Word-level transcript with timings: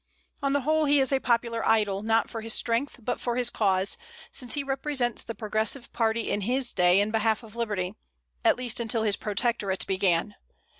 On 0.41 0.53
the 0.53 0.61
whole 0.61 0.85
he 0.85 0.99
is 0.99 1.11
a 1.11 1.19
popular 1.19 1.63
idol, 1.63 2.01
not 2.01 2.27
for 2.27 2.41
his 2.41 2.55
strength, 2.55 2.99
but 3.03 3.19
for 3.19 3.35
his 3.35 3.51
cause, 3.51 3.97
since 4.31 4.55
he 4.55 4.63
represents 4.63 5.21
the 5.23 5.35
progressive 5.35 5.93
party 5.93 6.31
in 6.31 6.41
his 6.41 6.73
day 6.73 6.99
in 6.99 7.11
behalf 7.11 7.43
of 7.43 7.55
liberty, 7.55 7.93
at 8.43 8.57
least 8.57 8.79
until 8.79 9.03
his 9.03 9.15
protectorate 9.15 9.85
began. 9.85 10.33